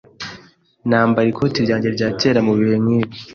[0.89, 3.15] Nambara ikote ryanjye rya kera mubihe nkibi.